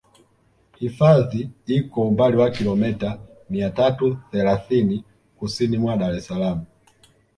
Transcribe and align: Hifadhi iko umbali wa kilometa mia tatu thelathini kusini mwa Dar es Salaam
Hifadhi 0.79 1.49
iko 1.65 2.07
umbali 2.07 2.37
wa 2.37 2.49
kilometa 2.51 3.19
mia 3.49 3.69
tatu 3.69 4.17
thelathini 4.31 5.03
kusini 5.39 5.75
mwa 5.77 5.97
Dar 5.99 6.15
es 6.17 6.27
Salaam 6.27 6.59